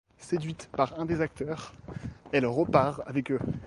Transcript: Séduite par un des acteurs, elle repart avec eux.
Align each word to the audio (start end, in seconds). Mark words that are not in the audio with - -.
Séduite 0.17 0.67
par 0.75 0.99
un 0.99 1.05
des 1.05 1.21
acteurs, 1.21 1.73
elle 2.31 2.47
repart 2.47 3.03
avec 3.05 3.29
eux. 3.29 3.39